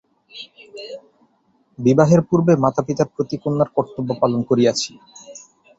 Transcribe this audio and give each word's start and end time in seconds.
বিবাহের 1.79 2.21
পূর্বে 2.29 2.53
মাতাপিতার 2.63 3.11
প্রতি 3.15 3.35
কন্যার 3.37 3.69
কর্তব্য 3.75 4.09
পালন 4.21 4.41
করিয়াছি। 4.49 4.91